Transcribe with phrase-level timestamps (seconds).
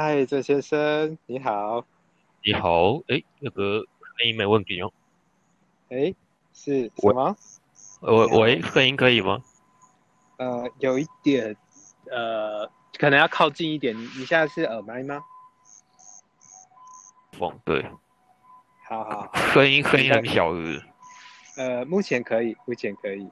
[0.00, 1.84] 嗨，郑先生，你好。
[2.44, 4.92] 你好，哎，那个声音没问题哦。
[5.88, 6.14] 哎，
[6.54, 7.36] 是什么？
[8.02, 9.42] 喂喂，声音可以吗？
[10.36, 11.56] 呃，有一点，
[12.12, 13.92] 呃，可能要靠近一点。
[13.96, 15.20] 你你现在是耳麦吗？
[17.32, 17.84] 放对。
[18.88, 19.32] 好好。
[19.52, 20.80] 声音声音很小是？
[21.56, 23.28] 呃，目前可以，目前可以。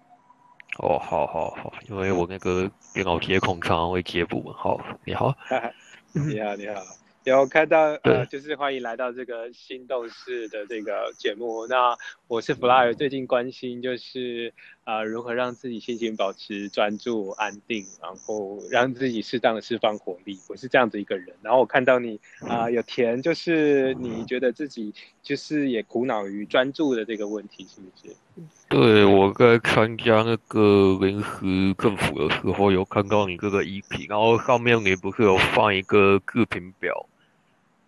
[0.78, 4.52] 哦，好好好，因为我那个电脑接孔常常会接不稳。
[4.52, 5.32] 好，你好。
[6.24, 6.82] 你好，你好。
[7.24, 11.66] 有看到呃，就是欢迎来到这个心动式的这个节目。
[11.66, 11.94] 那
[12.26, 14.54] 我是 Fly，最近关心就是
[14.86, 20.38] 啊，如何让自己心情保持专注、安定，然后让自己适当的释放活力。
[20.48, 21.34] 我是这样子一个人。
[21.42, 28.14] 然后我看到你啊，有填就是你觉得自己就是也苦恼于专注的这个问题，是不是？
[28.70, 37.08] 对，我在参加那个临时政府的时候，有看到你这个衣品，然后上面你不是有放一个自评表？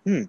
[0.03, 0.29] 嗯，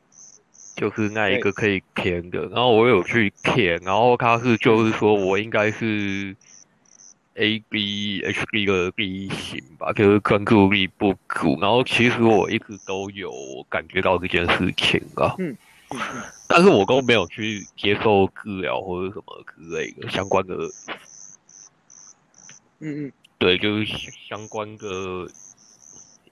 [0.75, 6.35] 就是那一个可以填的，然后我有去填，然后他是就是说我应该是
[7.40, 13.32] A B H B 的 B 型吧，就是专注力不足，然后其实我一直都有
[13.70, 15.55] 感觉到这件事情啊，嗯，
[16.48, 20.55] 但是我都没有去接受治疗或者什么之类的相关的，
[22.79, 23.85] 嗯嗯，对，就是
[24.27, 24.85] 相关的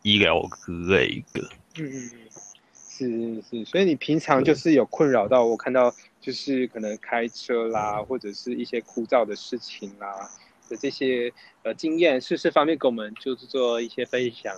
[0.01, 1.41] 医疗之类的，
[1.77, 2.29] 嗯嗯嗯。
[2.73, 10.27] 是是，所以你平常就是有困扰到我，看到就是可能开车啦，或者是一些枯燥的事情啦
[10.69, 11.31] 的这些
[11.63, 14.53] 呃经验，是是方便给我们就是做一些分享。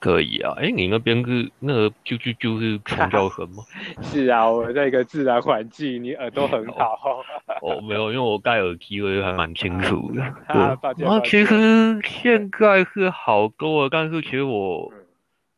[0.00, 3.62] 可以啊，哎，你那边是那个就就就是传教 什么？
[4.02, 7.22] 是啊，我在一个自然环境，你耳朵很好。
[7.60, 10.22] 哦，没有，因为我戴耳机，我还蛮清楚的。
[10.48, 14.92] 啊，其实现在是好多了，但是其实我。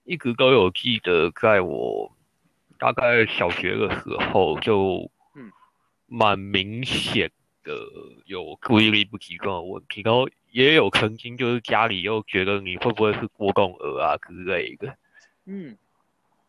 [0.05, 2.11] 一直都有记得，在我
[2.81, 5.09] 大概小学的时候，就
[6.09, 7.31] 蛮明显
[7.63, 7.75] 的
[8.27, 14.97] 有注意力不集中的问题，然后也有曾经就是家里又觉得你会不会是过动儿啊之类的。
[15.45, 15.77] 嗯，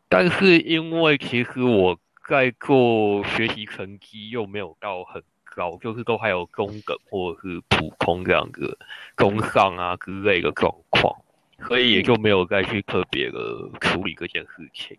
[0.10, 8.78] 但是因为其实我在做学习成绩又没有到很高，就是都还有中等或者是普通这样子，
[9.18, 11.16] 中上啊之类的状况。
[11.68, 14.98] 所以也就没有再去特别的处理这件事情。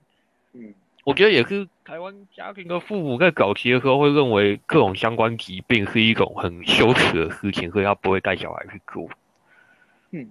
[0.52, 0.72] 嗯，
[1.04, 9.08] 我觉得也是台湾家庭的父母在早期的时候会认为各种相关疾病是一种很羞耻的事情，所以他不会带小孩去做。
[10.12, 10.30] 嗯，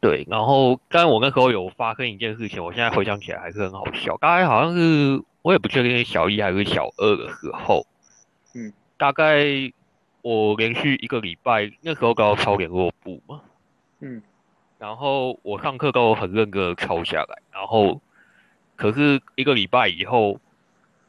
[0.00, 0.26] 对。
[0.28, 4.16] 然后，但我那时候有发生一件事情，我现在回想起来还是很好笑。
[4.16, 7.86] 大概好像是我也不确定是小一还是小二的时候。
[8.54, 9.44] 嗯，大概
[10.22, 13.40] 我连续一个礼拜，那时候刚好抄联络簿嘛。
[14.00, 14.22] 嗯。
[14.78, 18.00] 然后我上课都很认真的抄下来，然后
[18.82, 20.40] 可是一个礼拜以后，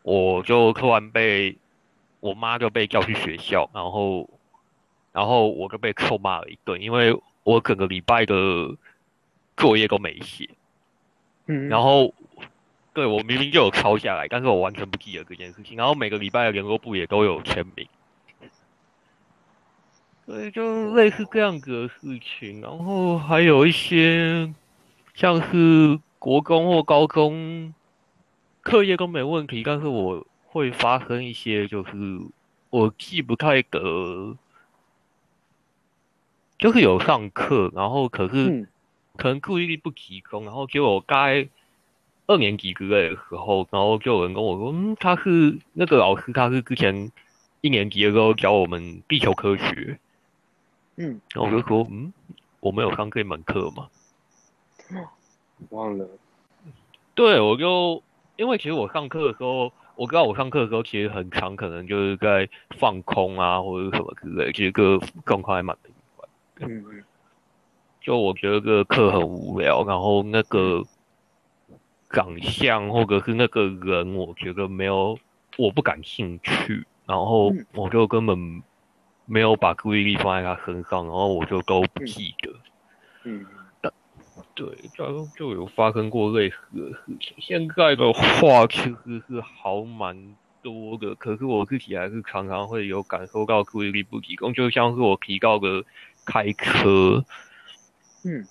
[0.03, 1.57] 我就突然被
[2.19, 4.29] 我妈就被叫去学校，然后
[5.11, 8.35] 然后我就被臭骂了一顿，因为我整个礼拜的
[9.57, 10.47] 作业都没写，
[11.47, 12.13] 嗯，然后
[12.93, 17.87] 对我明明就有抄下来，但是我完全不记得这件事情，然后每个礼拜的联络部也都有签名。
[20.27, 24.53] 所以就类似这样子的事情，然后还有一些
[25.15, 27.73] 像是国中或高中
[28.61, 31.91] 课业都没问题，但是我会发生一些就是
[32.69, 34.37] 我记不太得，
[36.57, 38.69] 就是有上课，然后可是
[39.17, 41.45] 可能注意力不集中，然后结果该
[42.27, 47.11] 二年级之类的时候，然后就有人跟我说，嗯，他是那个老师，他是之前
[47.59, 49.99] 一年级的时候教我们地球科学。
[50.95, 52.13] 嗯，然后我就说，嗯，
[52.61, 53.89] 我没有上这门课嘛，
[55.69, 56.07] 忘了。
[57.13, 58.01] 对，我就
[58.35, 65.77] 因为其实我上课的时候，我知道我上课的时候其实很长，可能就是在放空啊，或者什么之类，其实个状况还蛮。
[66.59, 67.03] 嗯嗯。
[68.01, 70.83] 就我觉得这个课很无聊，然后那个
[72.09, 75.17] 长相或者是那个人，我觉得没有，
[75.57, 78.63] 我不感兴趣，然后我就根本。
[79.25, 82.53] 没有把注意力放在他身上，然后我就都不记得。
[83.23, 83.45] 嗯，
[84.55, 87.35] 对，就就有发生过类似的事情。
[87.39, 95.83] 现在的话其实是好蛮多的，可是我自己还是常常会有感受到注意力不集中，就像是我提到的
[96.23, 97.25] 开车。
[98.23, 98.45] 嗯，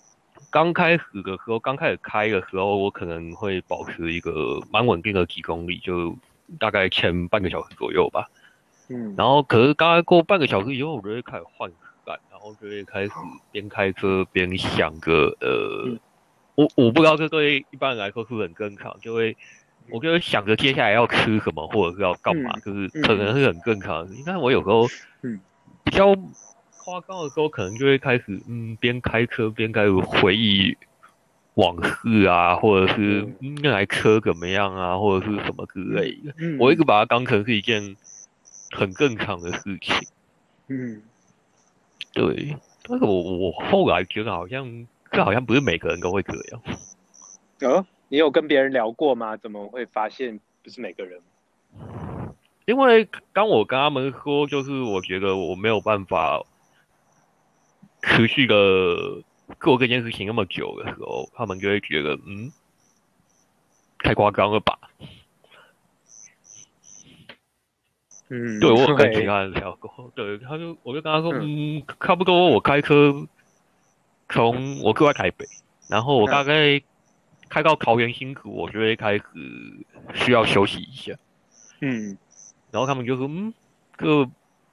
[0.51, 6.17] 刚开始的时候，刚开始开的时候，我可能会保持一个蛮稳定的几公里，就
[6.59, 8.29] 大概前半个小时左右吧。
[8.89, 11.92] 嗯，然后可是刚才过半个小时以后，我就会开始换感，然
[12.43, 13.11] 后就会开始
[13.51, 15.99] 边开车边想着，呃，
[16.57, 19.37] 我我不知道这对一般人来说是很正常，就会
[19.91, 24.07] 我就会想着接下来要吃什么或者是要干嘛，就是可能是很正常。
[24.13, 24.87] 你看我有时候
[25.23, 25.41] 嗯。
[25.85, 26.15] 比较
[26.79, 30.77] 夸张的时候，可能就会开始嗯边开车边开始回忆
[31.55, 33.29] 往事啊，或者是
[33.61, 36.33] 那台车怎么样啊，或者是什么之类的。
[36.61, 37.97] 我一直把它当成是一件
[38.71, 39.95] 很正常的事情。
[40.69, 41.03] 嗯，
[42.27, 42.57] 对。
[42.85, 46.63] 但是我我后来觉得好像这好像不是每个人都会这样。
[47.63, 49.37] 哦，你有跟别人聊过吗？
[49.37, 51.21] 怎么会发现不是每个人？
[52.65, 56.45] 因为当我跟他们说，就是我觉得我没有办法
[58.03, 58.55] 持续的
[59.61, 62.53] 做这件事情那么久的时候，他们就会觉得嗯，
[63.99, 64.79] 太夸张了吧。
[68.35, 73.27] 嗯，对我跟其他人聊过，对，他就我就跟他说，嗯，差不多我开车
[74.31, 75.45] 从我住在台北，
[75.91, 76.81] 然后我大概
[77.51, 79.23] 开到桃园新竹，我就会开始
[80.15, 81.13] 需要休息一下，
[81.83, 82.17] 嗯，
[82.71, 83.53] 然后他们就说，嗯，
[83.99, 84.27] 这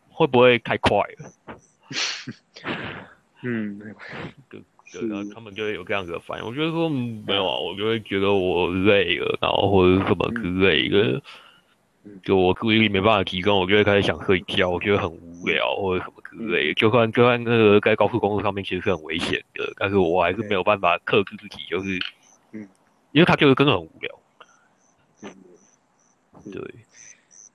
[0.10, 1.30] 会不会太快了？
[3.44, 3.78] 嗯，
[4.50, 4.62] 对
[4.94, 6.46] 对，然后他们就会有这样子的反应。
[6.46, 11.22] 我觉得说没有啊，我就会觉得我累了，然后或者什么之类的。
[12.24, 16.74] 就我注意力没办法提供，我就会开始想睡觉，我觉得很无聊或者什么之类。
[16.74, 22.00] 就算就算那个在高速公路上面其实是很危险的，但是我还是没有办法克制自己，就是，
[22.54, 22.68] 嗯，
[23.12, 24.20] 因为他就是真的很无聊。
[26.52, 26.62] 对，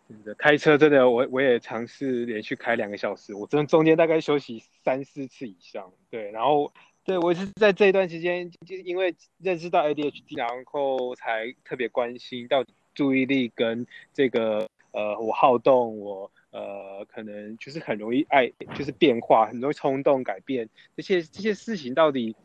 [0.08, 5.90] 真的开车真的，我我也尝试连续开两个小时，我真的中间大概休息三四次以上。
[6.10, 12.72] 对，然后对我是在这一段时间，就因为认识到 ADHD，然后才特别关心到底。
[12.94, 22.36] 注意力跟这个呃，我好动，我呃，可能就是很容易爱，就是变化，很容易冲动改变这些这些事情，到底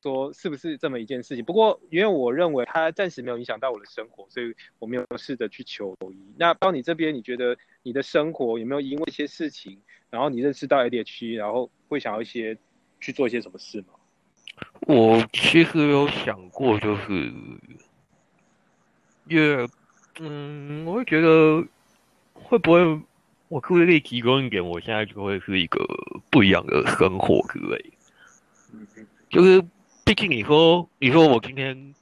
[0.00, 1.44] 说是不是这么一件事情？
[1.44, 6.16] 不过因为我认为它暂时没有影响到我的生活，所以我没有试着去求医。
[6.38, 12.56] 那到你这边，你觉得你的生活有没有因为一些事情，然后你认识到 ADHD，然后会想要一些
[13.00, 13.86] 去做一些什么事吗？
[14.86, 17.32] 我其实有想过，就是。
[19.26, 19.66] 也，
[20.20, 21.64] 嗯，我会觉得
[22.32, 22.80] 会不会
[23.48, 25.84] 我可不可以提供一点，我现在就会是一个
[26.30, 27.84] 不一样的生活之类。
[29.30, 29.62] 就是
[30.04, 31.94] 毕竟你说，你说我今天，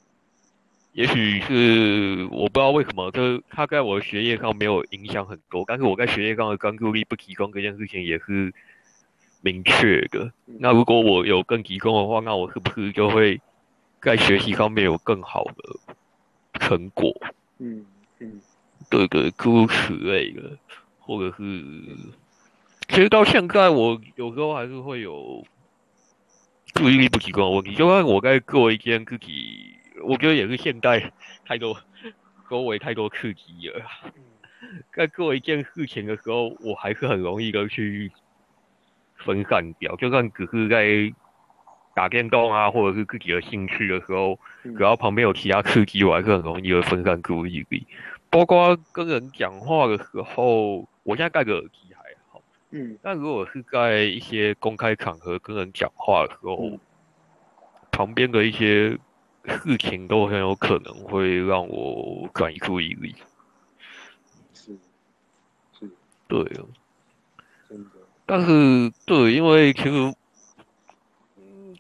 [0.92, 8.52] 也许是我不知道为什么，就是他在我的学业上没有影响很多，但是我在学业上的专注力不提供这件事情也是
[9.40, 10.32] 明确的。
[10.46, 13.40] 那如果我有更提供的话，那我是不是就会
[14.00, 15.91] 在学习方面有更好的？
[16.62, 17.12] 成果，
[17.58, 17.84] 嗯
[18.20, 18.40] 嗯，
[18.88, 20.56] 对对，诸如此类的，
[21.00, 21.42] 或者是，
[22.88, 25.44] 其实到现在，我有时候还是会有
[26.72, 27.74] 注意力不集中的问题。
[27.74, 29.74] 就算我在做一件自己，
[30.04, 31.12] 我觉得也是现代
[31.44, 31.76] 太多
[32.48, 33.84] 周围太多刺激了，
[34.94, 38.12] 在做一件事情的时候，我还是很容易的去
[39.16, 39.96] 分散掉。
[39.96, 41.12] 就算只是在。
[41.94, 47.86] 打电动啊，或者是自己的兴趣的时候，只要旁边有其他刺激，我还是很容易会分散注意力。
[48.30, 52.40] 包括跟人讲话的时候，我现在戴个耳机还好，
[52.70, 56.78] 嗯，但如果是在一些公开场合跟人讲话的时候，
[57.90, 58.98] 旁边的一些
[59.44, 63.14] 事情都很有可能会让我转移注意力。
[64.54, 64.74] 是，
[65.78, 65.90] 是，
[66.26, 66.64] 对啊，
[67.68, 67.90] 真的。
[68.24, 70.14] 但是，对，因为其实。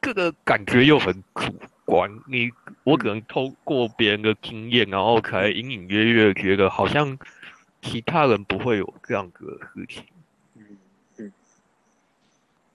[0.02, 1.54] 这个感觉又很主
[1.84, 2.50] 观，你
[2.82, 7.16] 我可能透过别人的经验，然后才隐隐约约觉得好像
[7.80, 10.04] 其他人不会有这样子的事情。
[10.56, 10.76] 嗯
[11.18, 11.32] 嗯，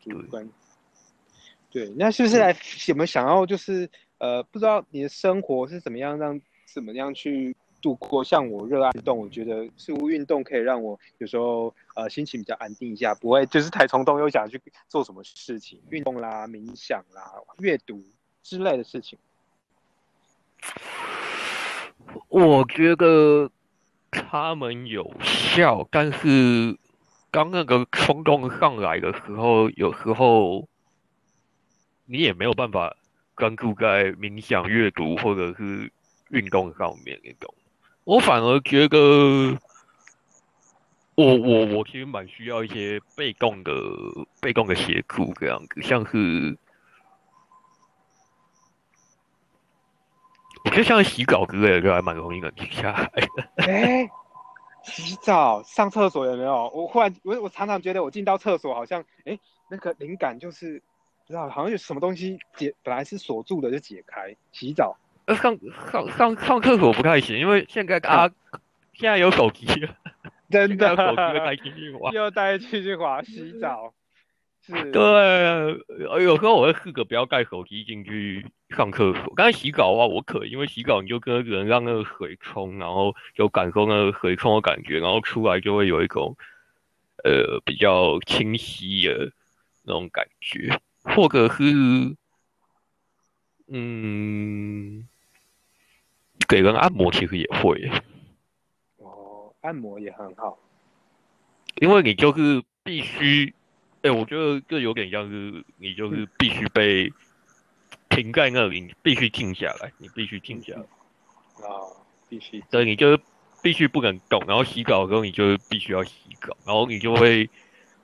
[0.01, 0.47] 主观。
[1.69, 2.55] 对，那是不是来
[2.87, 7.55] 有没有想要就是呃，不知道你的生活是怎么样让怎么样去？
[7.81, 18.03] 度过像我热爱运动，我觉得似乎运动可以让我有时候呃心情比较安定一下，不会就是太冲动又想去做什么事情，运动啦、冥想啦、阅读
[18.43, 19.17] 之类的事情。
[22.29, 23.49] 我觉得
[24.11, 26.77] 他们有效，但是
[27.29, 30.67] 刚那个冲动上来的时候，有时候
[32.05, 32.95] 你也没有办法
[33.35, 35.91] 专注在冥想、阅读或者是
[36.29, 37.53] 运动上面，那种。
[38.07, 38.97] 我反而觉得，
[41.15, 43.73] 我我我其实蛮需要一些被动的
[44.39, 46.57] 被动的协助这样子，像是，
[50.63, 53.11] 我觉得像洗澡之类的，就还蛮容易冷静下来。
[53.57, 54.09] 哎，
[54.83, 56.69] 洗澡、上厕所有没有？
[56.73, 59.37] 我忽然我我常常觉得我进到厕所好像，哎，
[59.69, 60.81] 那个灵感就是
[61.25, 64.33] 不知道好像有什么东西解，本来是锁住的就解开。
[64.53, 64.95] 洗澡，
[65.35, 65.57] 上
[65.91, 68.29] 上上上厕所不太行，因为现在啊，
[68.93, 69.95] 现在有手机了，
[70.49, 73.93] 真的，手机带进去滑，又带进去滑洗澡。
[74.61, 75.79] 是，对，
[76.23, 79.33] 有时候我会试着不要带手机进去上厕所。
[79.33, 86.35] 刚才洗澡的话，我可以，因为洗澡你就跟人让那个水冲，然后就感受那个水冲的感觉，然后出来就会有一种
[87.23, 89.31] 呃比较清晰的
[89.83, 90.77] 那种感觉。
[91.03, 91.63] 或者是，
[93.69, 95.07] 嗯，
[96.47, 97.89] 给人按摩其实也会。
[98.97, 100.57] 哦，按摩也很好，
[101.81, 103.53] 因为你就是必须，
[104.01, 107.11] 哎，我觉得这有点像是你就是必须被
[108.09, 110.81] 停在那里，必须静下来，你必须静下来。
[111.65, 111.83] 啊，
[112.29, 112.63] 必须。
[112.69, 113.17] 所以你就
[113.61, 117.49] 必须不能动，然后洗澡的时候你就必须要洗澡，然后你就会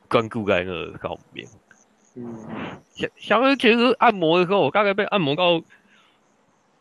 [0.09, 1.47] 专注在那上面。
[2.15, 2.35] 嗯，
[3.15, 5.63] 想想其实按摩的时候，我大概被按摩到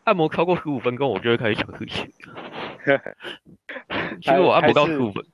[0.05, 2.11] 按摩超过十五分钟，我就会开始想事情。
[4.21, 5.25] 其实我按摩到十五分，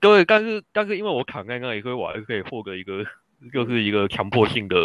[0.00, 3.04] 对，但是但是因为我躺在那里，所以我还是可以获得一个
[3.52, 4.76] 就是一个强迫性的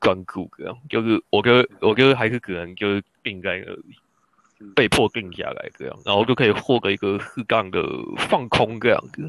[0.00, 7.82] 专注，这样就是我觉得我觉得还是可能就是定在那里，被迫定下来这样，然后就可以获得一个适当的
[8.16, 9.28] 放空这样子，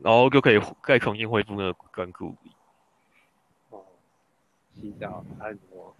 [0.00, 2.34] 然后就可以再重新恢复那个专注
[3.70, 3.80] 哦。
[4.74, 5.94] 洗澡、按摩，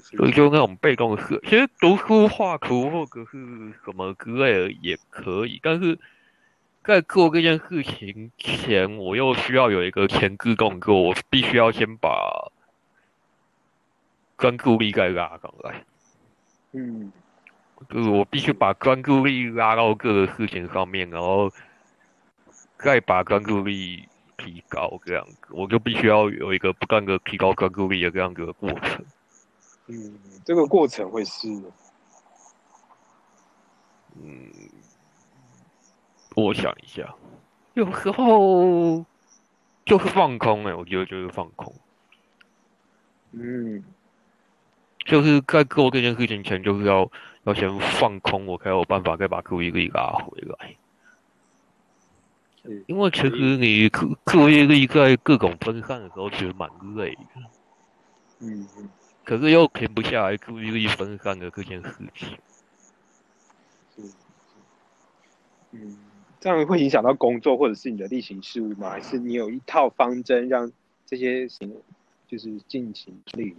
[0.00, 1.40] 所以就那种被动式。
[1.44, 5.98] 其实读书、画图或者是什么之类的也可以，但是
[6.82, 12.50] 在做这件事情前，我又需要有一个前置动作，我必须要先把
[14.38, 15.84] 专注力再拉上来。
[16.72, 17.12] 嗯，
[17.88, 21.50] 就是我必须把专注力拉到各个事情上面，然后
[22.78, 24.08] 再把专注力。
[24.36, 29.02] 提高这样子，我就必须要有一个不断的提高专注力的这样子的过程。
[29.86, 31.48] 嗯，这个过程会是，
[34.22, 34.50] 嗯，
[36.34, 37.14] 我想一下，
[37.74, 39.04] 有时候
[39.84, 41.72] 就是放空哎，我觉得就是放空。
[43.32, 43.84] 嗯，
[45.04, 47.10] 就是在做这件事情前，就是要
[47.42, 50.76] 要先放空，我才有办法再把注意力拉回来。
[52.86, 57.20] 因为其实你注注意力在各种分散的时候，其实蛮累的。
[58.38, 58.66] 嗯
[59.24, 62.38] 可是又停不下来注意力分散的这件事情。
[65.72, 65.98] 嗯。
[66.40, 68.90] 这样会影响到工作或者是你的例行事务吗？
[68.90, 70.70] 还是你有一套方针让
[71.06, 71.74] 这些行
[72.28, 73.56] 就是进行力？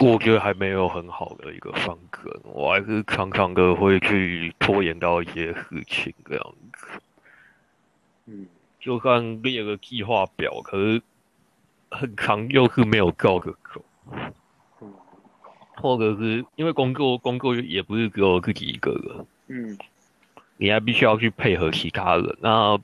[0.00, 6.86] 我觉得还没有很好的一个方针，我还是常常的会去拖延到一些事情这样子。
[8.26, 8.48] 嗯，
[8.80, 11.00] 就算列个计划表，可是
[11.98, 13.84] 很长又是没有照着走。
[14.80, 14.92] 嗯，
[15.76, 19.26] 或者是因为工作，工作也不是只有自己一个人。
[19.48, 19.78] 嗯，
[20.56, 22.36] 你还必须要去配合其他人。
[22.40, 22.78] 那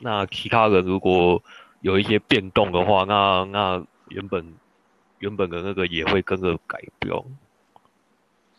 [0.00, 1.42] 那其他人如果
[1.80, 4.54] 有一些变动的话，那那原本。
[5.22, 7.24] 原本的那个也会跟着改标，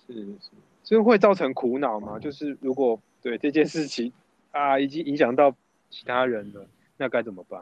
[0.07, 0.51] 是是，
[0.81, 2.17] 这会造成苦恼吗？
[2.17, 4.13] 就是如果对这件事情
[4.51, 5.53] 啊，已经影响到
[5.89, 6.65] 其他人了，
[6.95, 7.61] 那该怎么办？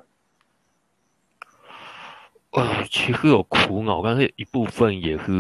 [2.52, 5.32] 呃，其实有苦恼，但是一部分也是，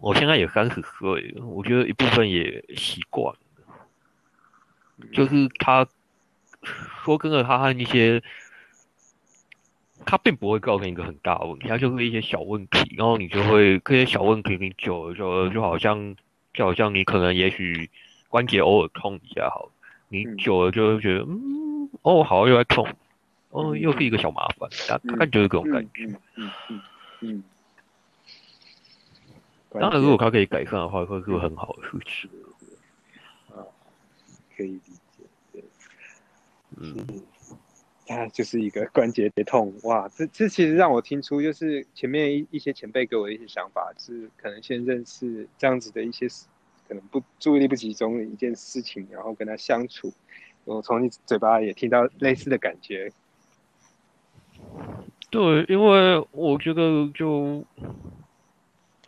[0.00, 3.34] 我现在也三十岁了，我觉得一部分也习惯，
[5.12, 5.86] 就是他
[7.04, 8.22] 说跟着他和一些。
[10.06, 16.16] 他并不会造成一个很大的问题，他就是一些小问题，然后你就会这些小问题你久了就就好像
[16.54, 17.90] 就好像你可能也许
[18.28, 19.68] 关节偶尔痛一下，好，
[20.08, 22.88] 你久了就会觉得嗯哦好像又在痛，
[23.50, 26.04] 哦又是一个小麻烦，大概就是这种感觉。
[26.36, 26.80] 嗯嗯
[27.20, 27.44] 嗯。
[29.70, 32.30] 当然，如果它可以改善的话，会是很好的事情。
[33.50, 33.60] 啊，
[34.56, 34.80] 可以理
[35.16, 35.64] 解，对，
[36.76, 37.06] 嗯。
[38.06, 40.08] 它就是一个关节痛哇！
[40.08, 46.26] 这这其实让我听出，就是前面一一些前辈给我的一些想法，是可能先认识这样子的一些
[46.88, 50.10] 可能不注意力不集中的一件事情，然后跟他相处。
[50.64, 53.12] 我从你嘴巴也听到类似的感觉。
[55.30, 57.64] 对，因为我觉得就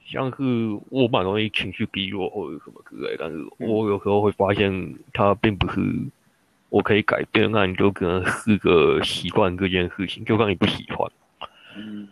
[0.05, 5.81] 像是我蛮容易情绪低落或者什么之类，但是我有时候会发现它并不是。
[6.73, 11.11] 我可以改变，那你就可能是个习惯这件事情，就算你不喜欢。
[11.77, 12.09] 嗯，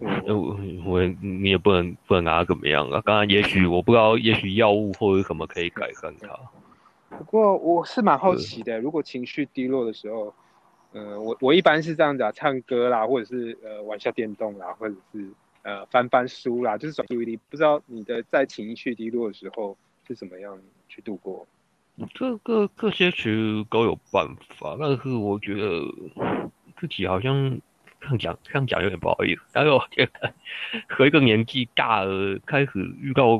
[0.00, 3.00] 我我你也不能不能拿它怎么样啊？
[3.04, 6.28] 当然，也许我不知道，也许药物或者什么可以改善它。
[7.16, 10.34] 不过我是蛮好奇的，如果情绪低落的时候，
[10.92, 15.26] 嗯，我我一般是这样子啊，唱歌啦，或者是呃玩下电动啦，或者是
[15.62, 17.36] 呃翻翻书啦，就是转注意力。
[17.48, 20.58] 不知道你的在情绪低落的时候是怎么样
[20.88, 21.46] 去度过？
[22.14, 24.26] 这个这些其实都有办
[24.58, 25.82] 法，但是我觉得
[26.76, 27.60] 自己好像
[28.00, 29.42] 这样讲这样讲有点不好意思。
[29.52, 30.32] 但是我觉得
[30.88, 33.38] 和一个年纪大了，开始遇到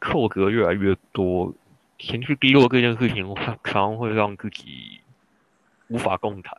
[0.00, 1.54] 挫折越来越多，
[1.98, 5.00] 情绪低落这件事情，常常会让自己
[5.88, 6.58] 无法共谈。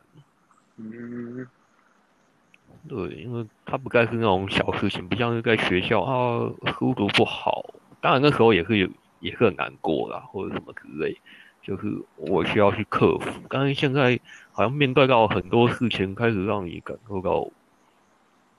[0.78, 1.46] 嗯，
[2.88, 8.88] 对，因为他不该是那种小事情，不像是在学校啊，书读不好，当然那时候也是有。
[9.20, 11.20] 也是很难过啦，或者什么之类，
[11.60, 13.28] 就是我需要去克服。
[13.50, 14.16] 但是现在
[14.52, 17.50] 好像面对到很多事情，开始让你感受到，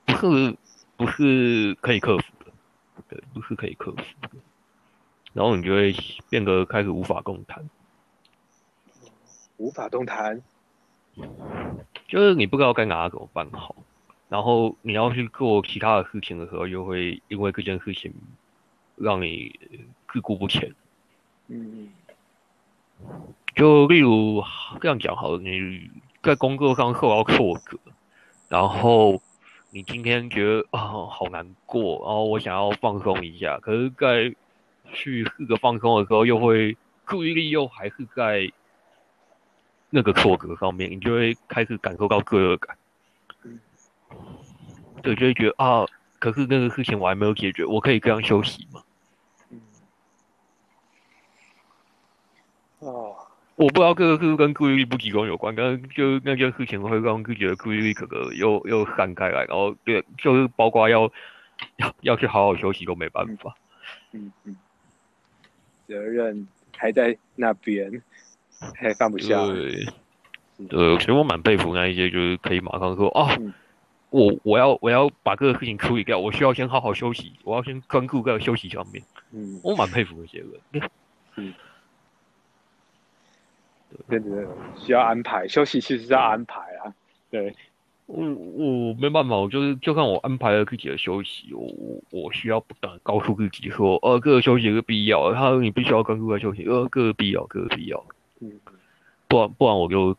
[0.06, 0.58] 不是
[0.98, 2.52] 不是可以克服的，
[3.08, 4.32] 对，不是可以克服的。
[5.32, 5.96] 然后你就会
[6.30, 7.70] 变得开始无法共谈，
[9.56, 10.42] 无法动弹，
[12.08, 13.76] 就是你不知道该拿怎么办好。
[14.28, 18.14] 然后你要去做其他的事情的时候，又会因为这件事情
[18.96, 19.58] 让你。
[20.12, 20.74] 自顾不前，
[21.50, 21.88] 嗯，
[23.54, 24.44] 就例如
[24.82, 25.88] 这样讲好了，你
[26.24, 27.78] 在工作上受到挫折，
[28.48, 29.22] 然后
[29.70, 34.36] 你今天觉得啊好难过，然后我想要放松一下，可是在
[34.92, 36.76] 去试着放松的时候，又会
[37.06, 38.52] 注意力又还是在
[39.90, 42.78] 那个挫折上面，你就会开始感受到罪恶感，
[45.02, 45.86] 对，就会觉得啊，
[46.20, 48.82] 可是那个事情我还没有解决，我可以这样休息吗？
[52.80, 53.16] 哦，
[53.56, 61.12] 我不知道这个是不是跟注意力不集中有关，但是就那件事情会让自己的注意力可能又又散开来，然后对，就是包括要
[61.76, 63.54] 要要去好好休息都没办法。
[64.12, 64.56] 嗯嗯，
[65.88, 68.02] 责任还在那边，
[68.76, 69.46] 还放不下。
[69.48, 69.86] 对，
[70.68, 73.36] 对，其实我蛮佩服那一些，就是可以马上说啊，
[74.10, 79.04] 我我要我要把这个事情处理掉，我需要先好好休息，我要先专注在休息上面。
[79.32, 80.90] 嗯，我蛮佩服那些人。
[81.36, 81.54] 嗯。
[84.08, 86.94] 真的需要安排休息，其实是要安排啊。
[87.32, 87.56] 对，
[88.06, 91.74] 我我没办法，我就是就算我安排了自己的休息，我
[92.12, 98.06] 我需要不断告诉自己说，呃，这个休息是必要，他说你必须要专注在休息，呃，这个必要，这个必要。
[98.40, 98.60] 嗯，
[99.28, 100.16] 不然不然我就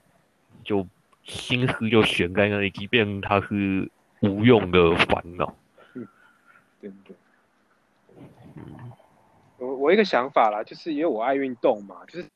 [0.65, 0.87] 就
[1.25, 5.55] 心思就悬在那里，即便它是无用的烦恼。
[5.95, 6.07] 嗯，
[6.81, 7.17] 对对。
[9.59, 12.27] 我我一个想法啦，就是因为我爱运动嘛，就是。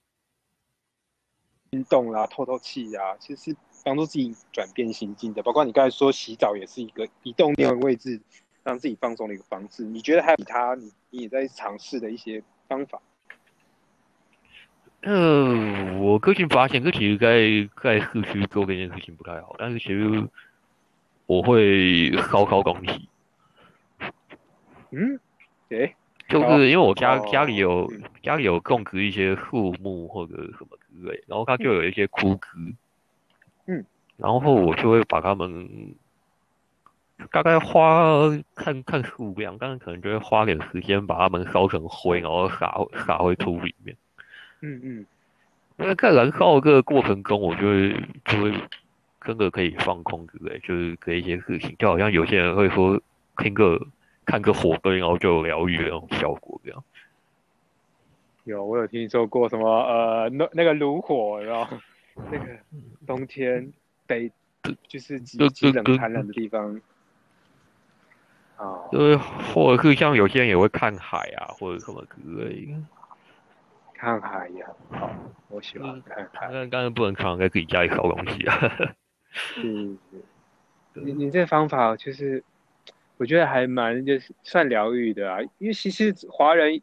[1.71, 5.43] 运动啦，透透气呀，其实是帮助自己转变心境的。
[5.43, 8.21] 包括你刚才说洗澡也是一个移动那个位置，
[8.63, 9.83] 让自己放松的一个方式。
[9.83, 13.03] 你觉得还有其他你你也在尝试的一些方法？
[15.05, 19.55] 嗯，我个人发现，这其实在在市区做这件事情不太好。
[19.59, 20.29] 但是其实
[21.27, 23.09] 我会烧烧东西。
[24.91, 25.21] 嗯，
[25.69, 25.95] 诶。
[26.27, 27.87] 就是因为我家家里有
[28.23, 32.75] 家里有种植一些树木或者什么之类，然后它就有一些枯枝，
[33.67, 33.85] 嗯，
[34.17, 35.95] 然后我就会把它们
[37.31, 42.75] 大概花看看数量，但是可能就会花点时间把它们烧成灰，然后撒
[43.07, 43.95] 撒回土里面，
[44.65, 45.07] 嗯嗯，
[45.79, 47.93] 因为在燃烧这个过程中，我就会
[48.25, 48.53] 就会
[49.25, 53.01] 真的可以放空对不对，就是这一些事情，就好像有些人会说
[53.37, 53.81] 听个。
[54.27, 56.83] 看个火堆，然后就有疗愈的那种效果，这样。
[58.45, 61.77] 有，我有听说过什么呃，那那个炉火，然后
[62.31, 62.47] 那个
[63.07, 63.71] 冬天
[64.07, 64.33] 北
[64.89, 66.81] 就是极极冷寒冷的地方。
[68.57, 68.81] 啊。
[68.91, 72.75] 就是或者是像有些人也会看海啊，或者什么之类。
[74.05, 75.11] 看海呀，好，
[75.49, 76.49] 我喜欢看海。
[76.53, 78.95] 但当然不能常在自己家里烧东西啊。
[79.57, 79.99] 嗯，
[80.93, 82.45] 你你这方法就是。
[83.17, 86.83] 我觉得还蛮就是算疗愈的啊，因为其实华人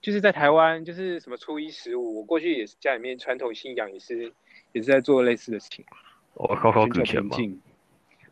[0.00, 4.32] 就是在台湾，就是什么初一十五，我过去也是家里面传统信仰也是
[4.72, 5.84] 也是在做类似的事情，
[6.32, 7.60] 哦，好好平静，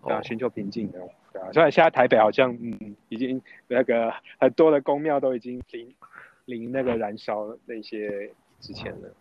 [0.00, 0.98] 啊，寻求平静的，
[1.34, 4.10] 对啊，虽然现在台北好像嗯已经那个
[4.40, 5.94] 很多的宫庙都已经零
[6.52, 9.12] 零那个燃烧那些之前的，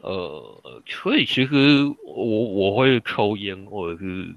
[0.00, 4.34] 呃，所以其实我我会抽烟或者是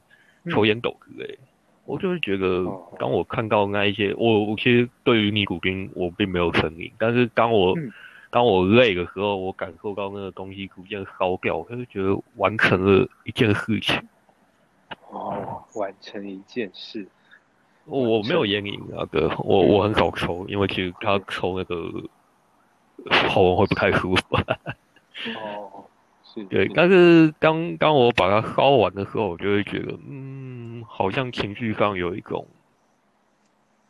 [0.49, 1.38] 抽烟斗之类。
[1.86, 2.65] 我就是觉得，
[2.99, 7.73] 当我看到那一些，我我其实对于尼古丁我并没有成瘾，但是当我
[8.29, 14.01] 当我累的时候，我感受到那个东西逐渐烧掉，我就觉得完成了一件事情。
[15.10, 17.07] 哦，完成一件事。
[17.86, 21.89] 我没有烟瘾啊，哥，我我很少抽，因为其实他抽那个
[23.30, 24.36] 喉咙会不太舒服。
[25.36, 25.86] 哦，
[26.24, 26.67] 是，对。
[26.76, 32.48] 但是当当我把它烧完的时候，我就会觉得，嗯，好像情绪上有一种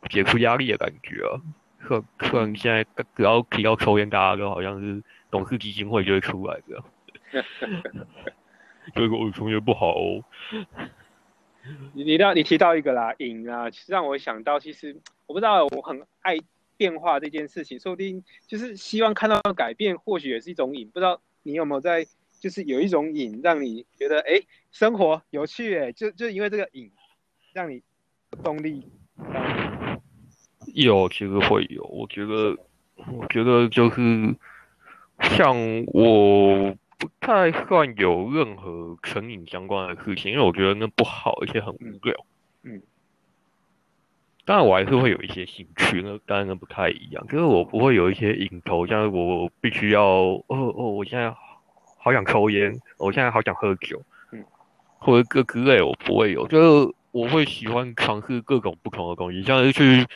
[0.08, 1.40] 解除压力的感觉啊。
[1.80, 6.84] 可可能现在只要提到抽烟，大家都好像是董事基金会就会出来这样。
[8.94, 9.92] 这个我同学不好。
[9.92, 10.24] 哦。
[11.92, 16.38] 你你到你提到一个啦，瘾啊，其实让我想到，其实我不知道，我很爱
[16.78, 20.88] 变化这件事情，说不定就是希望看到改变，或许也是一种瘾。
[20.88, 22.06] 不知道你有没有在，
[22.40, 26.90] 就是有一种瘾，让你觉得哎，生活有趣哎，就就因为这个瘾，
[27.52, 27.82] 让你
[28.42, 28.90] 动力。
[30.72, 31.82] 有，其实会有。
[31.84, 32.56] 我觉得，
[33.12, 34.36] 我觉得就是
[35.20, 42.26] 像我不太算有任何成瘾相关的事情，因为我觉得那不好，而且很无聊。
[42.62, 42.80] 嗯。
[44.48, 47.22] 当然，我还是会有一些兴趣，那当然不太一样。
[47.26, 51.30] 就是我不会有一些瘾头，像我必须要，哦哦，我现在
[51.98, 54.00] 好想抽烟，我现在好想喝酒，
[54.32, 54.42] 嗯，
[54.98, 56.48] 或者各之类，我不会有。
[56.48, 60.06] 就是我会喜欢尝试各种不同的东西，像是去。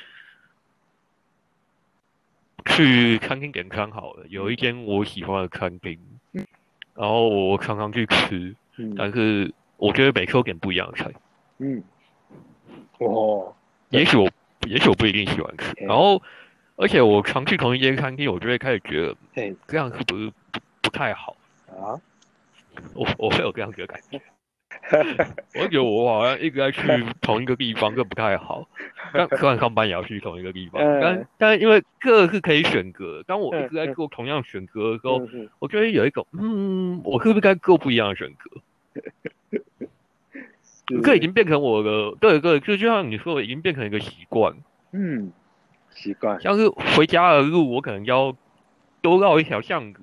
[2.64, 5.98] 去餐厅点餐好了，有一间我喜欢的餐厅，
[6.32, 6.46] 嗯
[6.94, 11.10] 然后我常常去吃，嗯但是我觉得每次都点不一样的菜。
[11.58, 11.82] 嗯，
[12.98, 13.52] 哦，
[13.92, 14.28] 也许我，
[14.66, 15.72] 也许我不一定喜欢吃。
[15.84, 16.20] 然后，
[16.76, 19.16] 而且我常去同一间餐厅，我就会开始觉得，
[19.68, 21.36] 这样是不是不不太好
[21.68, 22.00] 啊？
[22.94, 24.20] 我我会有这样子的感觉。
[25.60, 26.82] 我觉得我好像一直在去
[27.20, 28.66] 同一个地方，这不太好。
[29.12, 33.22] 但虽然上班也要去同一个地方，但但因为这是可以选择。
[33.26, 35.20] 当我一直在做同样选择的时候，
[35.58, 38.60] 我觉得有一种，嗯，我是不是该做不一样的选择？
[41.02, 44.54] 这已经变成我的，对对，就就像你说，的，已经变成一个习惯。
[44.92, 45.32] 嗯，
[45.90, 46.40] 习惯。
[46.40, 48.36] 像是回家的路，我可能要。
[49.02, 50.00] 多绕一条巷子。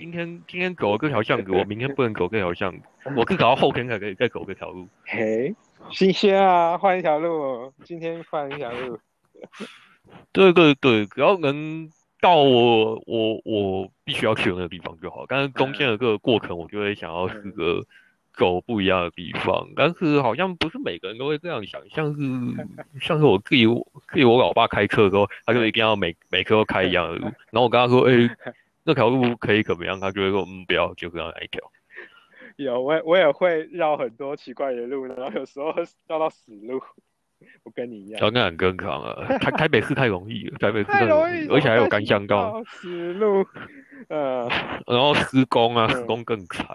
[0.00, 2.82] 今天今天走这条巷子，我明天不能走这条巷子，
[3.16, 4.88] 我至少后天才可以再走这条路。
[5.04, 5.54] 嘿，
[5.92, 8.98] 新鲜啊，换一条路，今天换一条路。
[10.34, 11.88] 对对对，只要能
[12.20, 15.26] 到我我我必须要去的那个地方就好。
[15.28, 17.84] 但是中间的这个过程，我就会想要是个
[18.34, 19.68] 走不一样的地方。
[19.76, 22.20] 但是好像不是每个人都会这样想，像是
[23.00, 23.66] 像是我自己
[24.08, 27.24] 自己我老爸开车的时候，他就一定要每每科都开一样的路。
[27.50, 31.60] 然后我跟他说： “哎，那条路可以怎么样？”他就会说：“嗯，不要，就这样来一条。”
[32.56, 35.74] 有我我也会绕很多奇怪的路，然后有时候
[36.08, 36.80] 绕到死路。
[37.64, 39.24] 我跟你一样，那很更常啊。
[39.38, 43.46] 台台北市太容易了，台北市太容易，而且还有干乡道 死路。
[44.08, 44.46] 呃，
[44.86, 46.66] 然后施工啊，施工更惨。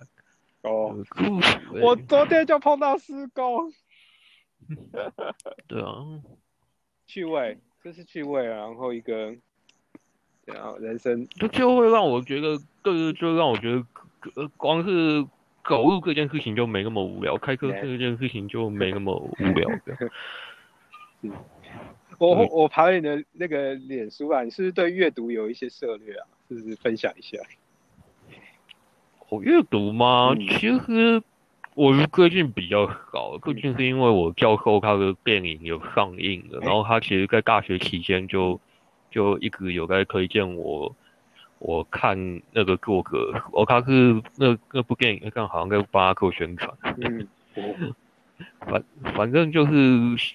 [0.65, 0.95] 哦，
[1.81, 3.71] 我昨天就碰到施工。
[5.67, 6.03] 对啊，
[7.05, 8.57] 趣味，这是趣味啊。
[8.57, 9.35] 然后一个，
[10.45, 13.85] 然后人生就就会让我觉得，就就让我觉得，
[14.35, 15.23] 呃，光是
[15.67, 21.31] 走路这件事情就没那么无聊，开车这件事情就没那么无聊的。
[22.17, 26.27] 我我爬了你的那个脸书啊，你是不是对阅读有一些涉略啊？
[26.47, 27.37] 是不是分享一下？
[29.29, 30.35] 我阅读吗？
[30.35, 31.21] 其实
[31.73, 38.59] 我最近比较少，最近是因为我教授他的电影有上映了，然后他其实在大学期间就
[39.09, 40.95] 就一直有在推荐我
[41.57, 46.71] 我看那个作者，我他是那那部电影刚好像在帮他做宣传。
[46.97, 47.27] 嗯，
[48.59, 48.83] 反
[49.15, 49.71] 反正就是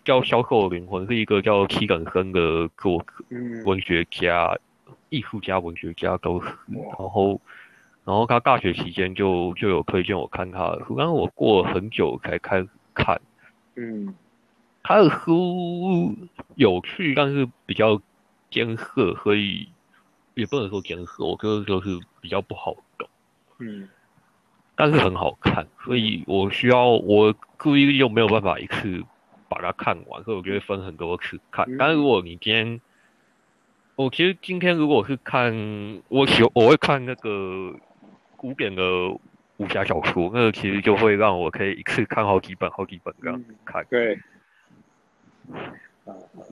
[0.04, 3.24] 叫《销售灵魂》，是一个叫七等生的作者，
[3.64, 4.58] 文学家、
[5.10, 6.48] 艺术家、文学家都是，
[6.98, 7.40] 然后。
[8.04, 13.20] 然后他大学期间就就有推荐我看他的书，但是我过了很久才开始看。
[13.76, 14.14] 嗯，
[14.82, 16.16] 他的书
[16.56, 18.00] 有趣，但是比较
[18.50, 19.68] 艰涩，所以
[20.34, 23.08] 也不能说艰涩，我觉得就是比较不好懂。
[23.58, 23.88] 嗯，
[24.74, 29.04] 但是很好看，所以我需要我故意又没有办法一次
[29.48, 31.66] 把它看完，所以我就会分很多次看。
[31.78, 32.80] 但是如果你今天，
[33.94, 35.54] 我其实今天如果是看，
[36.08, 37.76] 我喜我会看那个。
[38.40, 38.82] 古典的
[39.58, 43.84] 武侠小说，那个其实就会让我可以一次看好几本、好几本这样看。
[43.90, 44.18] 对，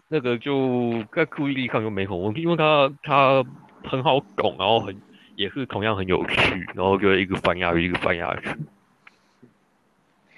[0.08, 3.42] 那个就在注意力上就没什么问题，因为它它
[3.82, 4.94] 很好懂，然后很
[5.34, 8.54] 也是同样很有趣，然后就一个翻下去，一个翻下去。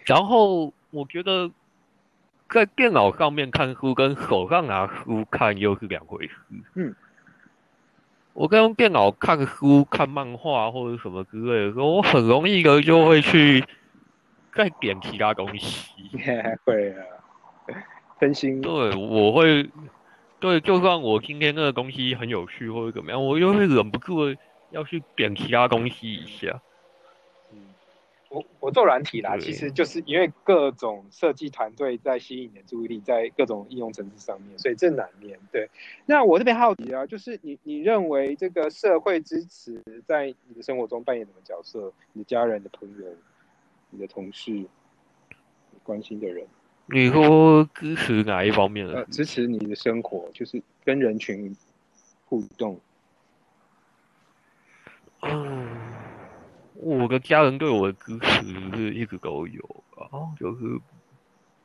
[0.06, 1.50] 然后我觉得
[2.48, 6.34] 在电脑上面看书跟手上拿书看又是两回事。
[6.76, 6.94] 嗯。
[8.32, 13.64] 我跟用电脑看书、看漫画或者什么之类的时候，我很容易的就会去
[14.54, 15.92] 再点其他东西。
[16.64, 17.04] 会啊，
[18.18, 18.60] 分心。
[18.60, 19.68] 对，我会。
[20.38, 24.34] 对，就算我今天那个东西很有趣或者怎么样，我就会忍不住
[24.70, 26.62] 要去点其他东西一下。
[28.30, 35.36] 我我做软体啦，其实就是因为各种设计团队在吸引你的注意力，在各种应用层次上面，所以这难免。
[35.50, 35.68] 对，
[36.06, 41.92] 那我这边好奇啊，就是你你认为这个社会支持在你的生活中扮演什么角色？
[42.12, 43.04] 你的家人、的朋友、
[43.90, 44.64] 你的同事、
[45.82, 46.46] 关心的人，
[46.86, 49.04] 你说支持哪一方面的？
[49.06, 51.52] 支持你的生活，就是跟人群
[52.26, 52.78] 互动。
[55.22, 55.59] 嗯。
[56.82, 58.42] 我的家人对我的支持
[58.74, 59.62] 是一直都有
[59.96, 60.80] 啊，就是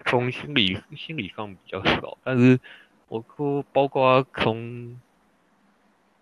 [0.04, 2.60] 从心理心理上比较少，但是
[3.08, 5.00] 我说包括从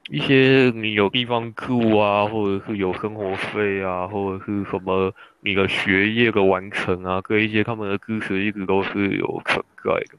[0.09, 10.17] 一些你有地方住啊，或者是有生活费啊，或者是什么你的学业的完成啊，跟一些他们的支持一直都是有存在的。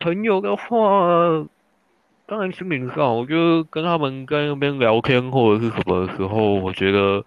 [0.00, 1.46] 朋友的话。
[2.26, 7.24] 当然，心灵上，我觉得跟他们在那边聊天或者是什么时候，我觉得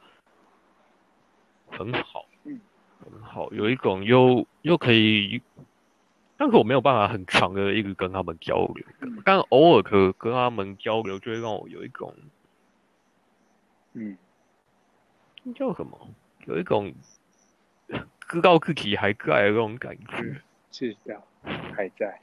[1.72, 2.60] 很好，嗯。
[3.02, 5.42] 很好，有一种又又可以，
[6.36, 8.86] 但是我没有办法很长的一直跟他们交流，
[9.24, 12.14] 但偶尔可跟他们交流，就会让我有一种，
[13.94, 14.18] 嗯，
[15.56, 15.98] 叫什么？
[16.46, 16.94] 有一种
[18.28, 21.22] 知道自己还在的那种感觉，是这样，
[21.74, 22.20] 还在，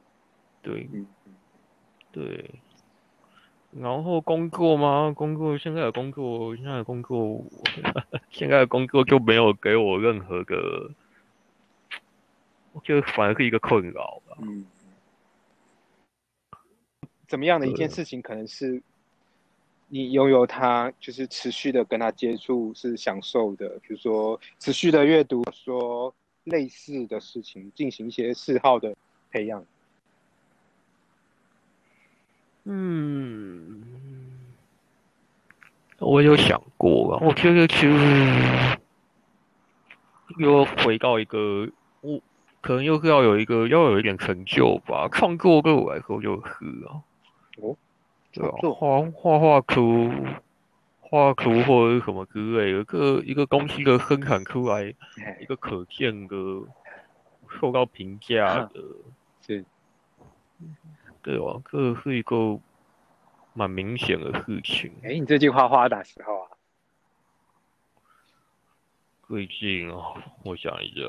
[0.60, 1.06] 对，嗯，
[2.12, 2.44] 对。
[3.78, 5.12] 然后工作吗？
[5.14, 7.44] 工作现在的工作，现在的工作，
[8.30, 10.90] 现在的工作就没有给我任何的，
[12.82, 14.38] 就反而是一个困扰吧。
[14.40, 14.64] 嗯。
[17.28, 18.80] 怎么样的一件事情，可能是
[19.88, 28.96] 你拥有它，就是持续的跟他接触是享受的，比如说持续的阅读，说类似的事情，进行一些嗜好的
[29.30, 29.62] 培养。
[32.68, 33.80] 嗯，
[36.00, 38.78] 我有想过啊，我觉得其实
[40.38, 41.68] 又回到一个，
[42.00, 42.20] 我
[42.60, 45.08] 可能又是要有一个要有一点成就吧。
[45.12, 46.50] 创作对我来说就是
[46.88, 47.06] 啊，
[47.58, 47.76] 哦，
[48.32, 50.12] 对啊，画画画图、
[51.00, 54.92] 画图或者是什么之类的，个一个东西的生产出来，
[55.40, 56.34] 一个可见的、
[57.60, 58.82] 受到评价的，
[59.46, 59.64] 是。
[61.26, 62.56] 对啊，这是一个
[63.52, 64.92] 蛮明显的事情。
[65.02, 66.50] 哎，你最近画画哪时候啊？
[69.26, 71.02] 最近啊，我想一下，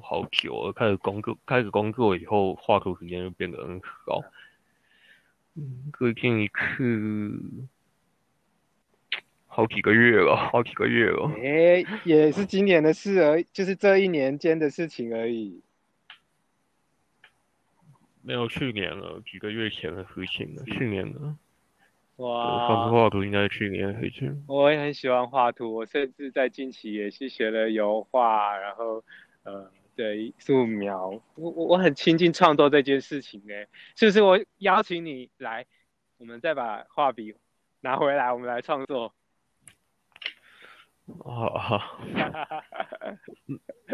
[0.00, 0.72] 好久了。
[0.72, 4.22] 开始工作，开始工作以后，画图时间就变得很少。
[5.52, 7.38] 嗯，最近一次，
[9.48, 11.30] 好几个月了，好几个月了。
[11.36, 15.60] 哎，也是今年的事而，就是这一年间的事情而已。
[18.28, 20.62] 没有去年了，几个月前的事情了。
[20.64, 21.18] 去年的，
[22.16, 24.44] 哇，画画图应该是去年的事情。
[24.46, 29.02] 我也很喜欢画图，我甚至在近期也是学了油画，然后
[29.44, 31.08] 呃，对，素描。
[31.36, 34.20] 我我我很亲近创作这件事情哎，是不是？
[34.20, 35.64] 我邀请你来，
[36.18, 37.34] 我们再把画笔
[37.80, 39.14] 拿回来，我们来创作。
[41.24, 41.96] 啊，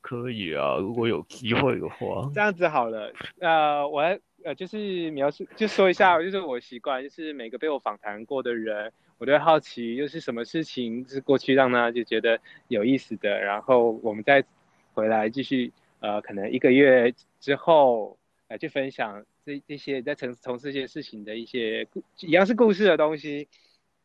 [0.00, 3.12] 可以啊，如果有机会的话，这样子好了。
[3.38, 4.00] 呃，我
[4.44, 14.44] 呃就是描述，就说一下，就是我习惯，就是每个被我访谈过的人，我都会好奇，又是什么事情是过去让他就觉得有意思的，然后我们再
[14.94, 21.86] 回来继续，呃，可能一个月之后来去分享这这些在从从事这些事情的一些
[22.20, 23.48] 一样是故事的东西。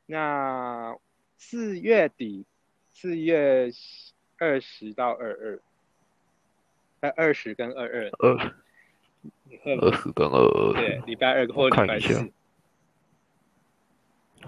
[0.06, 0.96] 那
[1.38, 2.46] 四月底，
[2.92, 3.72] 四月。
[4.38, 5.60] 二十到二二，
[7.06, 8.38] 在二十跟二二，二
[9.80, 12.32] 二十跟二二，对，礼拜二或礼拜四。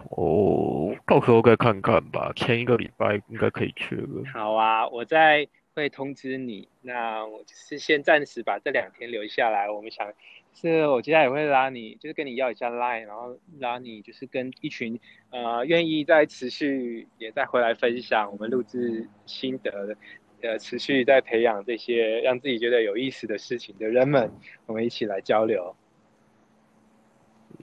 [0.09, 4.23] 哦，到时候再看看吧，前一个礼拜应该可以去了。
[4.33, 6.67] 好啊，我再会通知你。
[6.81, 10.11] 那我就是先暂时把这两天留下来，我们想。
[10.59, 19.95] 是我接下来也会拉你，就是跟你要一下 line，然后拉你就是跟一群呃愿意再持续也再回来分享我们录制心得的，
[20.41, 24.31] 呃持续在培养这些让自己觉得有意思的事情的人们，
[24.65, 25.75] 我们一起来交流。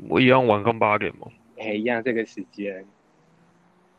[0.08, 1.28] 我一样晚上八点吗？
[1.58, 2.84] 哎，一样这个时间。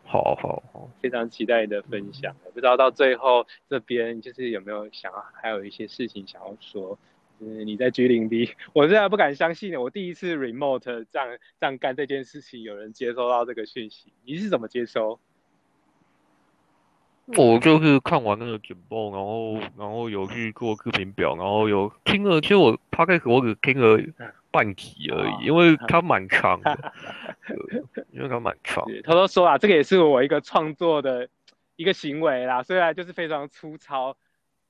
[0.04, 2.36] 好好好，非常期待你的分享。
[2.54, 6.98] 不知道到最后这边就是有没有想要还有一些事情想要说。
[7.40, 15.20] 嗯，你在 G 零 D，我现在不敢相信我第一次 remote 这样这样干这件事情，有人接收到这个讯息，你是怎么接收？
[17.28, 24.00] 我就是看完那个简报，然后然后有去做视频表，然后有听了，其实我他开始我只听了
[24.52, 26.94] 半集而已， 因为它蛮长的，
[28.12, 28.86] 因为它蛮长。
[29.04, 31.28] 他都说啊，这个也是我一个创作的
[31.76, 34.16] 一个行为啦，虽然就是非常粗糙，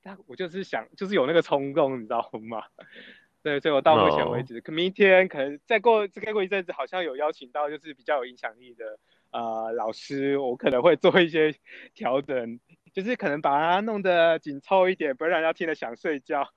[0.02, 2.64] 但我就是想，就是有那个冲动，你知道吗？
[3.44, 8.98] 对，所以我到目前为止，可明天可能再过再过一阵子，好像有邀请到就是比较有影响力的
[9.36, 11.54] 呃老师，我可能会做一些
[11.94, 12.60] 调整，
[12.94, 16.48] 就是可能把它弄得紧凑一点，不然让人家听了想睡觉。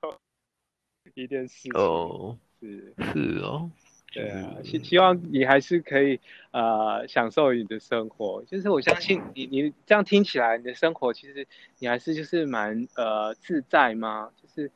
[1.13, 3.69] 一件事哦，是是哦。
[4.11, 6.19] 对啊，希希望你还是可以
[6.51, 8.43] 呃享受你的生活。
[8.45, 14.31] 就是我相信你，你这样听起来，你的生活其实你还是就是蛮呃自在吗？
[14.41, 14.71] 就是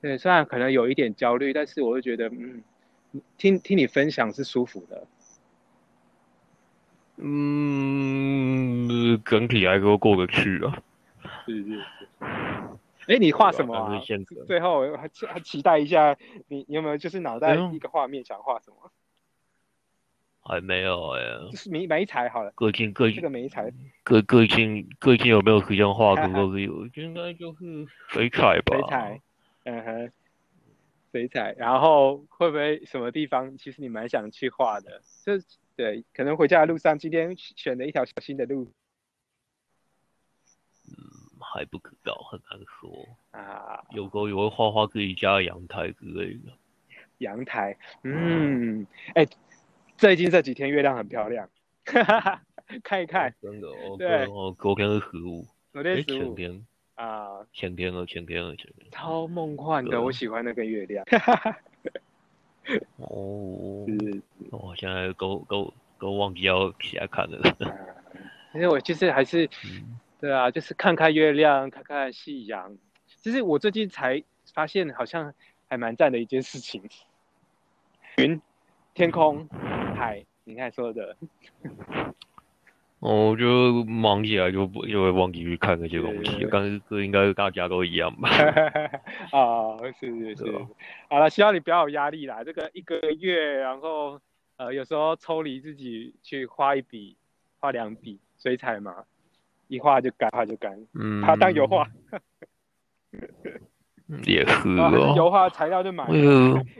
[0.00, 2.62] 对，虽然可能有一点焦虑，但是我会觉得嗯，
[3.38, 5.06] 听听你分享是舒服的。
[7.16, 8.88] 嗯，
[9.24, 10.82] 整体来说过得去啊。
[11.46, 12.08] 是是是。
[13.08, 14.00] 哎，你画什么啊？
[14.46, 16.16] 最后还还期待一下，
[16.48, 18.90] 你你有没有就是脑袋一个画面想画什么？
[20.44, 21.20] 还没有哎，
[21.50, 22.52] 就是没没彩好了。
[22.56, 23.72] 各近各这个没彩，
[24.02, 26.16] 各各近各近有没有时间画？
[26.32, 28.76] 各个有，应该就是水彩吧。
[28.76, 29.20] 水彩，
[29.64, 30.12] 嗯哼，
[31.12, 31.52] 水彩。
[31.56, 35.00] 然后会不会什么地方其实你蛮想去画的？
[35.24, 35.34] 就
[35.76, 38.72] 对，可能回家的路上，今天选了一条小新的路。
[41.40, 43.84] 还不可道，很难说啊。
[43.90, 46.52] 有时候也会画画自己家的阳台之类的。
[47.18, 49.26] 阳台，嗯，哎，
[49.98, 51.48] 最近这几天月亮很漂亮，
[52.82, 53.34] 看一看。
[53.42, 53.96] 真的哦。
[53.98, 55.46] 对哦，昨天是十五。
[55.72, 56.34] 昨天十五。
[56.34, 58.90] 前天啊，前天了，前天了，前天。
[58.90, 61.04] 超梦幻的，我喜欢那个月亮。
[62.96, 63.84] 哦。
[63.86, 64.22] 是。
[64.58, 67.38] 我现在都都都忘记要起来看了。
[68.52, 69.48] 其实我其实还是。
[70.20, 72.76] 对啊，就是看看月亮，看看夕阳。
[73.16, 74.22] 其实我最近才
[74.54, 75.34] 发现，好像
[75.68, 76.80] 还蛮赞的一件事情。
[78.18, 78.40] 云、
[78.94, 79.48] 天空、
[79.96, 81.16] 海，你看说的。
[83.00, 86.46] 我，就忙起来就不就会忘记去看那些东西。
[86.52, 88.28] 但是这应该大家都一样吧？
[89.32, 90.66] 啊， 是是是。
[91.10, 92.44] 好了，希望你不要有压力啦。
[92.44, 94.20] 这个一个月，然后
[94.62, 97.16] 呃，有时候抽离自己去画一笔、
[97.58, 99.04] 画两笔水彩嘛。
[99.66, 101.88] 一画就干，画就干，嗯，它当油画，
[104.24, 105.14] 也是 哦。
[105.16, 106.06] 油画材料就买，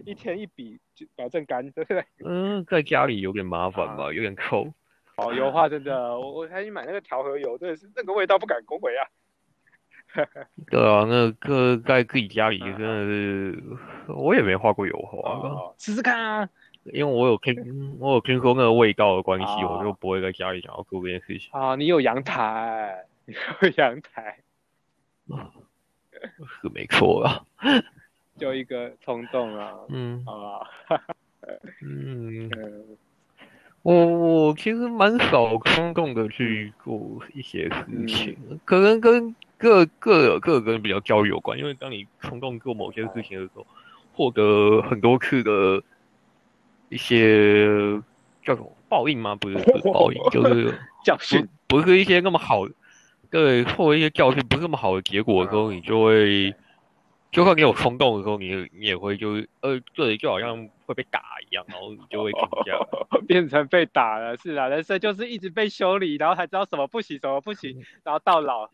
[0.05, 2.05] 一天一笔就保证干，对不对？
[2.23, 4.67] 嗯，在家里有点麻烦吧，有点抠。
[5.17, 9.09] 哦，油画真的，我我还去买那个调和油，真的是那个味道不敢恭维啊。
[10.71, 13.63] 对啊，那个在自己家里真的是，
[14.09, 16.49] 我也没画过油画，试试看啊。
[16.87, 21.49] 因为我有听，我有听说那个味道的关系，我就不会在家里想要做这件事情。
[21.53, 24.39] 啊，你有阳台， 你有阳台，
[26.61, 27.45] 是没错啊。
[28.37, 29.75] 就一个冲动啊。
[29.91, 30.25] 嗯。
[30.27, 30.67] 啊。
[31.83, 32.51] 嗯。
[33.83, 37.01] 我我其实蛮少冲动的去做
[37.33, 41.57] 一些事情，可能跟各各有各跟比较焦虑有关。
[41.57, 43.65] 因为当你冲动做某些事情的时候，
[44.13, 45.81] 获得很多次的。
[46.93, 47.67] 一些
[48.45, 49.35] 叫什么报应吗？
[49.35, 52.67] 不是不是 报应，就是 教训，不是一些那么好，
[53.31, 56.55] 对，获得一些教训不是那么好的结果的时候，你就会，
[57.31, 62.79] 就算你有冲动的时候，你你也会就呃，对，就好像会被打一样，然后你就会停下，
[63.27, 68.69] 变成被打了，是啊，人生就是一直被修理，然后才知道什么不行，什么不行，然后到老，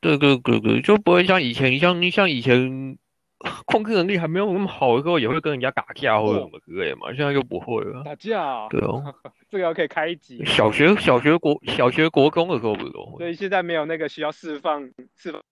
[0.00, 2.98] 对对对对，就不会像以前，像像以前。
[3.66, 7.12] 控制能力还没有那么好的时候，也会跟人家打架或者什么之类嘛。
[7.14, 8.02] 现在就不会了。
[8.04, 8.66] 打架？
[8.68, 9.14] 对哦，
[9.50, 10.44] 这个可以开一集。
[10.44, 13.14] 小学、小学国、小学国中的时候不多。
[13.18, 15.42] 所以现在没有那个需要释放释放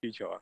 [0.00, 0.40] 需求啊。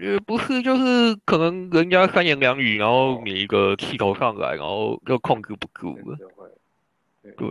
[0.00, 6.16] 也不是，就是可能人家三言两语，然后你一个气头上来，然后又控制不住了。
[7.22, 7.48] 对，对，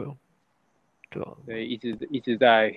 [1.10, 1.30] 对啊。
[1.46, 2.76] 对，一直一直在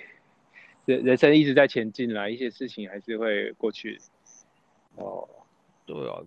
[0.85, 3.99] 人人生一直在前进啦，一些事情还是会过去。
[4.97, 5.29] 哦，
[5.87, 6.19] 对啊，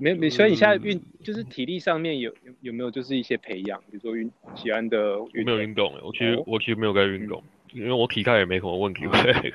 [0.00, 7.42] 没没，所以你现在运就是体力上面有有有没有就是一些培养，比如说运喜欢的，没有运动，我其实我其实没有在运动，
[7.72, 9.04] 因为我体态也没什么问题，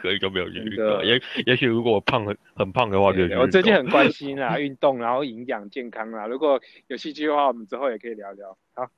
[0.01, 1.03] 所以就没有运动。
[1.05, 8.57] 也也许如果我胖很很胖的话，就我最近很关心啊， 运动，然后营养健康啊，如果有兴趣的话，我们之后也可以聊聊。
[8.73, 8.89] 好。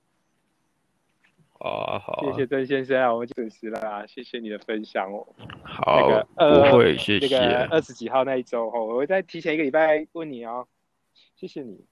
[1.59, 5.27] 啊好，谢谢曾先生啊，我们准时了啊，谢谢你的分享哦。
[5.63, 7.37] 好，不会，谢谢。
[7.37, 10.67] 那个二十几号那一周哦，我会再提前一个礼拜问你哦。
[11.35, 11.85] 谢谢你。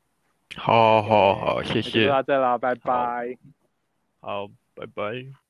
[0.56, 2.06] 好好好，谢谢。
[2.06, 3.38] 就到这啦，拜拜。
[4.22, 5.47] 好，拜拜。